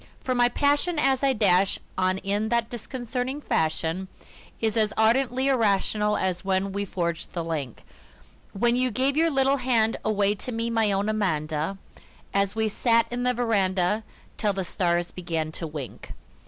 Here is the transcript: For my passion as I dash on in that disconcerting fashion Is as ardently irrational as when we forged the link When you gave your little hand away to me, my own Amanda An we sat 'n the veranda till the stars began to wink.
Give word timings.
For 0.19 0.33
my 0.33 0.49
passion 0.49 0.97
as 0.97 1.21
I 1.21 1.33
dash 1.33 1.77
on 1.95 2.17
in 2.17 2.49
that 2.49 2.71
disconcerting 2.71 3.39
fashion 3.39 4.07
Is 4.59 4.75
as 4.75 4.91
ardently 4.97 5.47
irrational 5.47 6.17
as 6.17 6.43
when 6.43 6.71
we 6.71 6.85
forged 6.85 7.33
the 7.33 7.43
link 7.43 7.83
When 8.51 8.75
you 8.75 8.89
gave 8.89 9.15
your 9.15 9.29
little 9.29 9.57
hand 9.57 9.97
away 10.03 10.33
to 10.33 10.51
me, 10.51 10.71
my 10.71 10.91
own 10.91 11.07
Amanda 11.07 11.77
An 12.33 12.47
we 12.55 12.67
sat 12.67 13.09
'n 13.13 13.21
the 13.21 13.35
veranda 13.35 14.03
till 14.37 14.53
the 14.53 14.65
stars 14.65 15.11
began 15.11 15.51
to 15.51 15.67
wink. 15.67 16.13